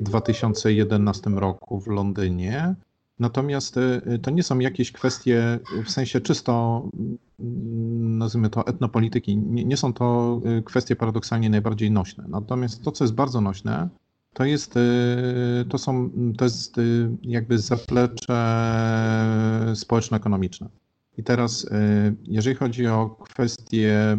2011 0.00 1.30
roku 1.30 1.80
w 1.80 1.86
Londynie. 1.86 2.74
Natomiast 3.18 3.78
to 4.22 4.30
nie 4.30 4.42
są 4.42 4.58
jakieś 4.58 4.92
kwestie 4.92 5.58
w 5.84 5.90
sensie 5.90 6.20
czysto 6.20 6.82
nazwijmy 7.38 8.50
to, 8.50 8.66
etnopolityki. 8.66 9.36
Nie, 9.36 9.64
nie, 9.64 9.76
są 9.76 9.92
to 9.92 10.40
y, 10.58 10.62
kwestie 10.62 10.96
paradoksalnie 10.96 11.50
najbardziej 11.50 11.90
nośne. 11.90 12.24
Natomiast 12.28 12.82
to, 12.82 12.92
co 12.92 13.04
jest 13.04 13.14
bardzo 13.14 13.40
nośne, 13.40 13.88
to 14.34 14.44
jest, 14.44 14.76
y, 14.76 14.80
to 15.68 15.78
są, 15.78 16.10
to 16.38 16.44
jest 16.44 16.78
y, 16.78 17.08
jakby 17.22 17.58
zaplecze 17.58 18.36
społeczno-ekonomiczne. 19.74 20.68
I 21.18 21.22
teraz, 21.22 21.66
jeżeli 22.24 22.56
chodzi 22.56 22.86
o 22.86 23.08
kwestie 23.08 24.18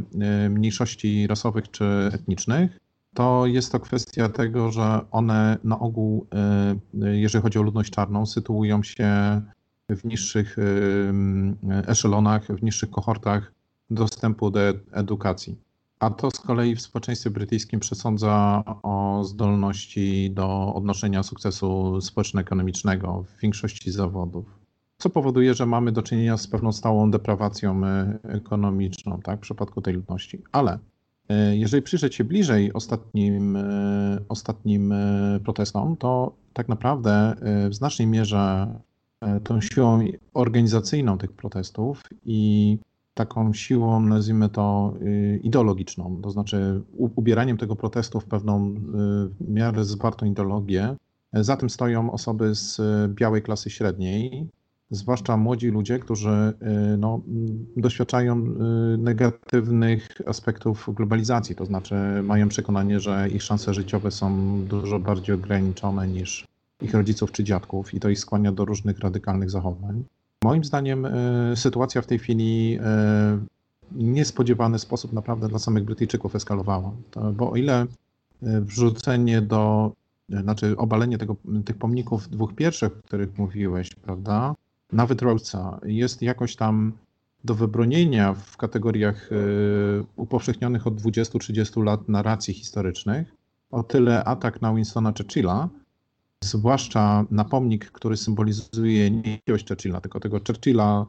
mniejszości 0.49 1.27
rasowych 1.27 1.71
czy 1.71 1.85
etnicznych, 2.13 2.79
to 3.13 3.45
jest 3.45 3.71
to 3.71 3.79
kwestia 3.79 4.29
tego, 4.29 4.71
że 4.71 5.01
one 5.11 5.57
na 5.63 5.79
ogół, 5.79 6.27
jeżeli 6.93 7.41
chodzi 7.41 7.59
o 7.59 7.61
ludność 7.61 7.91
czarną, 7.91 8.25
sytuują 8.25 8.83
się 8.83 9.41
w 9.89 10.05
niższych 10.05 10.57
eszelonach, 11.87 12.47
w 12.47 12.63
niższych 12.63 12.89
kohortach 12.89 13.53
dostępu 13.89 14.51
do 14.51 14.59
edukacji. 14.91 15.57
A 15.99 16.09
to 16.09 16.31
z 16.31 16.39
kolei 16.39 16.75
w 16.75 16.81
społeczeństwie 16.81 17.29
brytyjskim 17.29 17.79
przesądza 17.79 18.63
o 18.83 19.23
zdolności 19.23 20.31
do 20.31 20.73
odnoszenia 20.73 21.23
sukcesu 21.23 22.01
społeczno-ekonomicznego 22.01 23.23
w 23.23 23.41
większości 23.41 23.91
zawodów. 23.91 24.45
Co 24.97 25.09
powoduje, 25.09 25.53
że 25.53 25.65
mamy 25.65 25.91
do 25.91 26.03
czynienia 26.03 26.37
z 26.37 26.47
pewną 26.47 26.71
stałą 26.71 27.11
deprawacją 27.11 27.81
ekonomiczną 28.23 29.19
tak, 29.23 29.39
w 29.39 29.41
przypadku 29.41 29.81
tej 29.81 29.93
ludności. 29.93 30.43
Ale 30.51 30.79
jeżeli 31.51 31.83
przyjrzeć 31.83 32.15
się 32.15 32.23
bliżej 32.23 32.73
ostatnim, 32.73 33.55
e, 33.55 34.19
ostatnim 34.29 34.93
protestom, 35.43 35.97
to 35.97 36.35
tak 36.53 36.69
naprawdę 36.69 37.35
w 37.69 37.73
znacznej 37.75 38.07
mierze 38.07 38.67
E, 39.21 39.39
tą 39.39 39.61
siłą 39.61 39.99
organizacyjną 40.33 41.17
tych 41.17 41.31
protestów 41.31 42.03
i 42.25 42.77
taką 43.13 43.53
siłą, 43.53 43.99
nazwijmy 43.99 44.49
to, 44.49 44.93
ideologiczną, 45.43 46.21
to 46.23 46.31
znaczy 46.31 46.81
ubieraniem 46.97 47.57
tego 47.57 47.75
protestu 47.75 48.19
w 48.19 48.25
pewną 48.25 48.73
w 49.39 49.49
miarę 49.49 49.85
zwartą 49.85 50.25
ideologię. 50.25 50.95
E, 51.33 51.43
za 51.43 51.57
tym 51.57 51.69
stoją 51.69 52.11
osoby 52.11 52.55
z 52.55 52.81
białej 53.13 53.41
klasy 53.41 53.69
średniej, 53.69 54.47
zwłaszcza 54.91 55.37
młodzi 55.37 55.67
ludzie, 55.67 55.99
którzy 55.99 56.53
y, 56.93 56.97
no, 56.97 57.21
doświadczają 57.77 58.35
negatywnych 58.97 60.07
aspektów 60.25 60.89
globalizacji, 60.93 61.55
to 61.55 61.65
znaczy 61.65 61.95
mają 62.23 62.49
przekonanie, 62.49 62.99
że 62.99 63.29
ich 63.29 63.43
szanse 63.43 63.73
życiowe 63.73 64.11
są 64.11 64.59
dużo 64.65 64.99
bardziej 64.99 65.35
ograniczone 65.35 66.07
niż 66.07 66.45
ich 66.81 66.93
rodziców 66.93 67.31
czy 67.31 67.43
dziadków 67.43 67.93
i 67.93 67.99
to 67.99 68.09
ich 68.09 68.19
skłania 68.19 68.51
do 68.51 68.65
różnych 68.65 68.99
radykalnych 68.99 69.49
zachowań. 69.49 70.03
Moim 70.43 70.63
zdaniem 70.63 71.05
y, 71.05 71.53
sytuacja 71.55 72.01
w 72.01 72.07
tej 72.07 72.19
chwili 72.19 72.79
niespodziewany 73.91 74.79
sposób 74.79 75.13
naprawdę 75.13 75.47
dla 75.47 75.59
samych 75.59 75.83
Brytyjczyków 75.83 76.35
eskalowała. 76.35 76.91
Bo 77.33 77.51
o 77.51 77.55
ile 77.55 77.85
wrzucenie 78.41 79.41
do, 79.41 79.91
znaczy 80.29 80.77
obalenie 80.77 81.17
tego, 81.17 81.35
tych 81.65 81.77
pomników 81.77 82.29
dwóch 82.29 82.55
pierwszych, 82.55 82.91
o 82.97 83.07
których 83.07 83.37
mówiłeś, 83.37 83.95
prawda, 83.95 84.55
nawet 84.91 85.21
Rhodesa 85.21 85.79
jest 85.83 86.21
jakoś 86.21 86.55
tam 86.55 86.93
do 87.43 87.55
wybronienia 87.55 88.33
w 88.33 88.57
kategoriach 88.57 89.29
upowszechnionych 90.15 90.87
od 90.87 91.01
20-30 91.01 91.83
lat 91.83 92.09
narracji 92.09 92.53
historycznych, 92.53 93.35
o 93.71 93.83
tyle 93.83 94.23
atak 94.23 94.61
na 94.61 94.73
Winstona 94.73 95.13
Churchilla, 95.17 95.69
zwłaszcza 96.43 97.25
na 97.31 97.45
pomnik, 97.45 97.91
który 97.91 98.17
symbolizuje 98.17 99.11
nie 99.11 99.31
jakiegoś 99.31 99.65
Churchilla, 99.65 100.01
tylko 100.01 100.19
tego 100.19 100.39
Churchilla, 100.47 101.05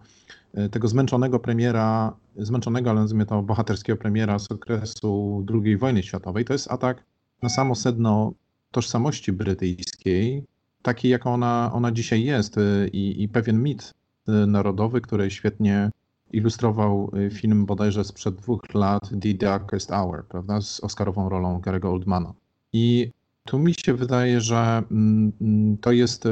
e, 0.55 0.69
tego 0.69 0.89
zmęczonego 0.89 1.39
premiera, 1.39 2.17
zmęczonego, 2.37 2.91
ale 2.91 3.01
nazwijmy 3.01 3.27
to 3.27 3.43
bohaterskiego 3.43 3.97
premiera 3.97 4.39
z 4.39 4.53
okresu 4.53 5.45
II 5.65 5.77
wojny 5.77 6.03
światowej, 6.03 6.45
to 6.45 6.53
jest 6.53 6.73
atak 6.73 7.05
na 7.43 7.49
samo 7.49 7.75
sedno 7.75 8.33
tożsamości 8.71 9.33
brytyjskiej, 9.33 10.45
takiej, 10.89 11.11
jaką 11.11 11.35
ona, 11.35 11.71
ona 11.75 11.93
dzisiaj 11.93 12.25
jest 12.25 12.59
e, 12.59 12.89
i, 12.93 13.23
i 13.23 13.29
pewien 13.29 13.63
mit 13.63 13.95
e, 14.29 14.33
narodowy, 14.33 15.01
który 15.01 15.31
świetnie 15.31 15.91
ilustrował 16.33 17.13
film 17.31 17.67
bodajże 17.67 18.05
sprzed 18.05 18.35
dwóch 18.35 18.75
lat 18.75 19.11
The 19.23 19.35
Darkest 19.35 19.91
Hour, 19.91 20.27
prawda, 20.27 20.61
z 20.61 20.81
Oscarową 20.81 21.29
rolą 21.29 21.61
Gary'ego 21.61 21.93
Oldmana. 21.93 22.33
I 22.73 23.11
tu 23.45 23.59
mi 23.59 23.75
się 23.75 23.95
wydaje, 23.95 24.41
że 24.41 24.83
mm, 24.91 25.33
mm, 25.41 25.79
to 25.79 25.93
jest 25.93 26.29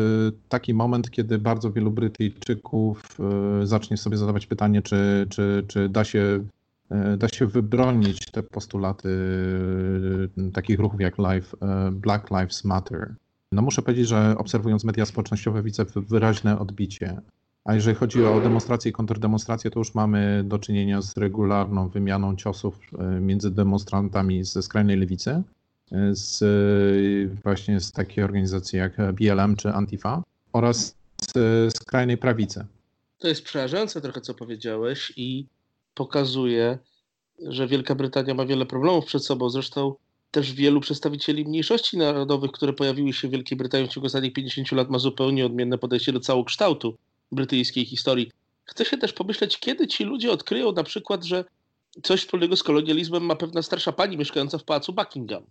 taki 0.48 0.74
moment, 0.74 1.10
kiedy 1.10 1.38
bardzo 1.38 1.72
wielu 1.72 1.90
Brytyjczyków 1.90 3.18
zacznie 3.62 3.96
sobie 3.96 4.16
zadawać 4.16 4.46
pytanie, 4.46 4.82
czy, 4.82 5.26
czy, 5.30 5.64
czy 5.68 5.88
da, 5.88 6.04
się, 6.04 6.44
da 7.18 7.28
się 7.28 7.46
wybronić 7.46 8.30
te 8.30 8.42
postulaty 8.42 9.08
takich 10.52 10.78
ruchów 10.78 11.00
jak 11.00 11.18
Life, 11.18 11.56
Black 11.92 12.30
Lives 12.30 12.64
Matter. 12.64 13.14
No 13.52 13.62
muszę 13.62 13.82
powiedzieć, 13.82 14.08
że 14.08 14.34
obserwując 14.38 14.84
media 14.84 15.06
społecznościowe 15.06 15.62
widzę 15.62 15.84
wyraźne 15.94 16.58
odbicie. 16.58 17.20
A 17.64 17.74
jeżeli 17.74 17.96
chodzi 17.96 18.24
o 18.24 18.40
demonstracje 18.40 18.90
i 18.90 18.92
kontrdemonstracje, 18.92 19.70
to 19.70 19.80
już 19.80 19.94
mamy 19.94 20.44
do 20.44 20.58
czynienia 20.58 21.02
z 21.02 21.16
regularną 21.16 21.88
wymianą 21.88 22.36
ciosów 22.36 22.80
między 23.20 23.50
demonstrantami 23.50 24.44
ze 24.44 24.62
skrajnej 24.62 24.96
lewicy 24.96 25.42
z, 26.10 26.42
właśnie 27.42 27.80
z 27.80 27.92
takiej 27.92 28.24
organizacji 28.24 28.78
jak 28.78 28.96
BLM 29.12 29.56
czy 29.56 29.68
Antifa 29.68 30.22
oraz 30.52 30.96
z 31.34 31.76
skrajnej 31.76 32.16
prawicy. 32.16 32.66
To 33.18 33.28
jest 33.28 33.44
przerażające 33.44 34.00
trochę, 34.00 34.20
co 34.20 34.34
powiedziałeś 34.34 35.12
i 35.16 35.46
pokazuje, 35.94 36.78
że 37.48 37.66
Wielka 37.66 37.94
Brytania 37.94 38.34
ma 38.34 38.46
wiele 38.46 38.66
problemów 38.66 39.04
przed 39.04 39.24
sobą. 39.24 39.50
Zresztą 39.50 39.94
też 40.36 40.52
wielu 40.52 40.80
przedstawicieli 40.80 41.44
mniejszości 41.44 41.98
narodowych, 41.98 42.50
które 42.50 42.72
pojawiły 42.72 43.12
się 43.12 43.28
w 43.28 43.30
Wielkiej 43.30 43.58
Brytanii 43.58 43.88
w 43.88 43.90
ciągu 43.90 44.06
ostatnich 44.06 44.32
50 44.32 44.72
lat, 44.72 44.90
ma 44.90 44.98
zupełnie 44.98 45.46
odmienne 45.46 45.78
podejście 45.78 46.12
do 46.12 46.20
całokształtu 46.20 46.96
brytyjskiej 47.32 47.84
historii. 47.84 48.30
Chce 48.64 48.84
się 48.84 48.98
też 48.98 49.12
pomyśleć, 49.12 49.58
kiedy 49.58 49.86
ci 49.86 50.04
ludzie 50.04 50.32
odkryją 50.32 50.72
na 50.72 50.82
przykład, 50.82 51.24
że 51.24 51.44
coś 52.02 52.20
wspólnego 52.20 52.56
z 52.56 52.62
kolonializmem 52.62 53.22
ma 53.22 53.36
pewna 53.36 53.62
starsza 53.62 53.92
pani 53.92 54.16
mieszkająca 54.16 54.58
w 54.58 54.64
pałacu 54.64 54.92
Buckingham. 54.92 55.42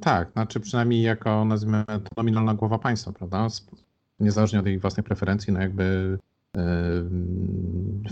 Tak, 0.00 0.32
znaczy 0.32 0.60
przynajmniej 0.60 1.02
jako 1.02 1.44
nazwijmy 1.44 1.84
to 1.86 2.00
nominalna 2.16 2.54
głowa 2.54 2.78
państwa, 2.78 3.12
prawda? 3.12 3.48
Niezależnie 4.20 4.60
od 4.60 4.66
jej 4.66 4.78
własnej 4.78 5.04
preferencji, 5.04 5.52
no 5.52 5.60
jakby 5.60 6.18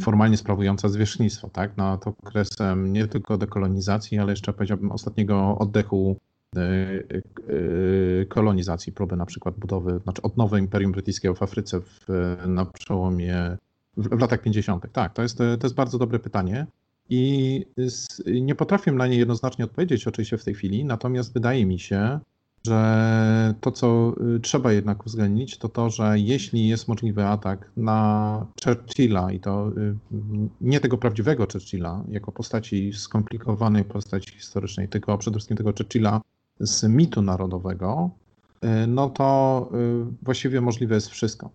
formalnie 0.01 0.37
sprawująca 0.37 0.89
zwierzchnictwo, 0.89 1.51
tak? 1.51 1.77
No 1.77 1.99
to 1.99 2.11
okresem 2.11 2.93
nie 2.93 3.07
tylko 3.07 3.39
dekolonizacji, 3.39 4.19
ale 4.19 4.33
jeszcze 4.33 4.53
powiedziałbym 4.53 4.93
ostatniego 4.93 5.59
oddechu 5.59 6.17
e, 6.57 6.61
e, 6.61 8.27
kolonizacji, 8.27 8.93
próby 8.93 9.17
na 9.17 9.27
przykład 9.27 9.55
budowy, 9.55 10.01
znaczy 10.03 10.23
odnowy 10.23 10.59
Imperium 10.59 10.93
Brytyjskiego 10.93 11.35
w 11.35 11.43
Afryce 11.43 11.81
w, 11.81 12.07
na 12.47 12.65
przełomie, 12.65 13.57
w, 13.97 14.09
w 14.09 14.21
latach 14.21 14.43
50. 14.43 14.93
Tak, 14.93 15.13
to 15.13 15.23
jest, 15.23 15.39
to 15.39 15.59
jest 15.63 15.75
bardzo 15.75 15.99
dobre 15.99 16.19
pytanie. 16.19 16.67
I 17.11 17.65
nie 18.27 18.55
potrafię 18.55 18.93
na 18.93 19.07
nie 19.07 19.17
jednoznacznie 19.17 19.65
odpowiedzieć 19.65 20.09
oczywiście 20.09 20.39
w 20.39 20.45
tej 20.45 20.55
chwili, 20.55 20.85
natomiast 20.85 21.33
wydaje 21.33 21.67
mi 21.67 21.79
się, 21.79 22.19
że 22.69 23.55
to, 23.61 23.71
co 23.71 24.15
y, 24.37 24.41
trzeba 24.41 24.73
jednak 24.73 25.07
uwzględnić, 25.07 25.59
to 25.59 25.69
to, 25.69 25.91
że 25.91 26.19
jeśli 26.19 26.69
jest 26.69 26.89
możliwy 26.89 27.25
atak 27.27 27.71
na 27.77 28.47
Churchilla 28.65 29.33
i 29.33 29.41
to 29.41 29.69
y, 29.69 29.95
nie 30.61 30.81
tego 30.81 30.99
prawdziwego 30.99 31.47
Churchilla, 31.53 32.05
jako 32.09 32.33
postaci 32.33 32.93
skomplikowanej 32.93 33.85
postaci 33.85 34.31
historycznej, 34.31 34.89
tylko 34.89 35.19
przede 35.19 35.35
wszystkim 35.35 35.57
tego 35.57 35.73
Churchilla 35.73 36.21
z 36.61 36.89
mitu 36.89 37.23
narodowego, 37.23 38.11
y, 38.65 38.87
no 38.87 39.11
to 39.11 39.71
właściwie 40.23 40.61
możliwe 40.61 40.95
jest 40.95 41.09
wszystko. 41.09 41.51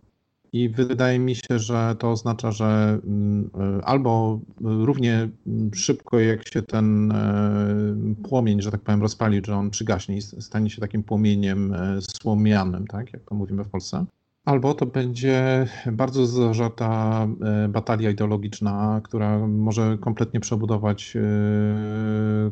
I 0.53 0.69
wydaje 0.69 1.19
mi 1.19 1.35
się, 1.35 1.59
że 1.59 1.95
to 1.99 2.11
oznacza, 2.11 2.51
że 2.51 2.99
mm, 3.05 3.49
e, 3.79 3.85
albo 3.85 4.39
równie 4.61 5.29
szybko 5.73 6.19
jak 6.19 6.47
się 6.47 6.61
ten 6.61 7.11
e, 7.11 7.75
płomień, 8.23 8.61
że 8.61 8.71
tak 8.71 8.81
powiem, 8.81 9.01
rozpali, 9.01 9.41
że 9.45 9.55
on 9.55 9.69
przygaśnie 9.69 10.17
i 10.17 10.21
stanie 10.21 10.69
się 10.69 10.81
takim 10.81 11.03
płomieniem 11.03 11.73
e, 11.73 12.01
słomianym, 12.01 12.87
tak, 12.87 13.13
jak 13.13 13.23
to 13.23 13.35
mówimy 13.35 13.63
w 13.63 13.69
Polsce, 13.69 14.05
albo 14.45 14.73
to 14.73 14.85
będzie 14.85 15.67
bardzo 15.91 16.25
zażarta 16.25 17.27
batalia 17.69 18.09
ideologiczna, 18.09 19.01
która 19.03 19.47
może 19.47 19.97
kompletnie 20.01 20.39
przebudować 20.39 21.17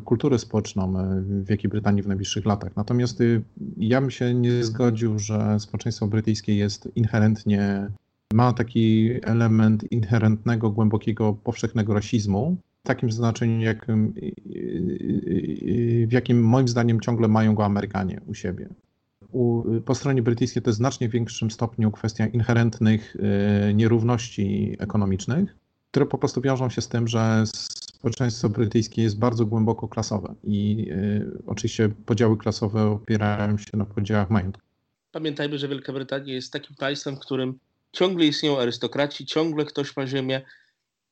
kulturę 0.04 0.38
społeczną 0.38 0.92
w 1.20 1.44
Wielkiej 1.44 1.70
Brytanii 1.70 2.02
w 2.02 2.06
najbliższych 2.06 2.46
latach. 2.46 2.76
Natomiast 2.76 3.20
y, 3.20 3.42
ja 3.76 4.00
bym 4.00 4.10
się 4.10 4.34
nie 4.34 4.64
zgodził, 4.64 5.18
że 5.18 5.60
społeczeństwo 5.60 6.06
brytyjskie 6.06 6.56
jest 6.56 6.88
inherentnie, 6.94 7.90
ma 8.32 8.52
taki 8.52 9.10
element 9.22 9.92
inherentnego, 9.92 10.70
głębokiego, 10.70 11.32
powszechnego 11.32 11.94
rasizmu, 11.94 12.56
takim 12.82 13.12
znaczeniu, 13.12 13.60
jak, 13.60 13.88
y, 13.88 13.92
y, 13.92 16.06
w 16.08 16.12
jakim 16.12 16.44
moim 16.44 16.68
zdaniem 16.68 17.00
ciągle 17.00 17.28
mają 17.28 17.54
go 17.54 17.64
Amerykanie 17.64 18.20
u 18.26 18.34
siebie 18.34 18.68
u, 19.32 19.64
po 19.80 19.94
stronie 19.94 20.22
brytyjskiej 20.22 20.62
to 20.62 20.70
jest 20.70 20.78
w 20.78 20.82
znacznie 20.82 21.08
większym 21.08 21.50
stopniu 21.50 21.90
kwestia 21.90 22.26
inherentnych 22.26 23.16
y, 23.16 23.74
nierówności 23.74 24.76
ekonomicznych, 24.78 25.56
które 25.90 26.06
po 26.06 26.18
prostu 26.18 26.40
wiążą 26.40 26.70
się 26.70 26.80
z 26.80 26.88
tym, 26.88 27.08
że 27.08 27.44
społeczeństwo 28.02 28.48
brytyjskie 28.48 29.02
jest 29.02 29.18
bardzo 29.18 29.46
głęboko 29.46 29.88
klasowe 29.88 30.34
i 30.44 30.86
y, 30.90 31.42
oczywiście 31.46 31.88
podziały 31.88 32.36
klasowe 32.36 32.86
opierają 32.86 33.58
się 33.58 33.76
na 33.76 33.84
podziałach 33.84 34.30
majątku. 34.30 34.62
Pamiętajmy, 35.12 35.58
że 35.58 35.68
Wielka 35.68 35.92
Brytania 35.92 36.34
jest 36.34 36.52
takim 36.52 36.76
państwem, 36.76 37.16
w 37.16 37.20
którym 37.20 37.58
ciągle 37.92 38.26
istnieją 38.26 38.58
arystokraci, 38.58 39.26
ciągle 39.26 39.64
ktoś 39.64 39.96
ma 39.96 40.06
ziemię 40.06 40.42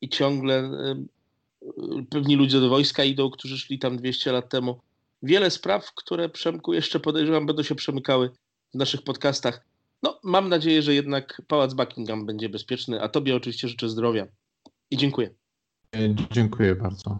i 0.01 0.09
ciągle 0.09 0.63
y, 0.63 2.05
pewni 2.09 2.35
ludzie 2.35 2.59
do 2.59 2.69
wojska 2.69 3.03
idą, 3.03 3.29
którzy 3.29 3.57
szli 3.57 3.79
tam 3.79 3.97
200 3.97 4.31
lat 4.31 4.49
temu 4.49 4.79
wiele 5.23 5.51
spraw, 5.51 5.91
które 5.95 6.29
Przemku 6.29 6.73
jeszcze 6.73 6.99
podejrzewam 6.99 7.45
będą 7.45 7.63
się 7.63 7.75
przemykały 7.75 8.29
w 8.73 8.77
naszych 8.77 9.01
podcastach. 9.01 9.65
No, 10.03 10.19
mam 10.23 10.49
nadzieję, 10.49 10.81
że 10.81 10.93
jednak 10.93 11.41
Pałac 11.47 11.73
Buckingham 11.73 12.25
będzie 12.25 12.49
bezpieczny, 12.49 13.01
a 13.01 13.09
Tobie 13.09 13.35
oczywiście 13.35 13.67
życzę 13.67 13.89
zdrowia 13.89 14.27
i 14.91 14.97
dziękuję. 14.97 15.29
Dziękuję 16.31 16.75
bardzo. 16.75 17.19